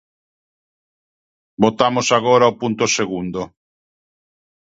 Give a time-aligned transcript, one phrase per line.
[1.63, 3.41] Votamos agora o punto segundo.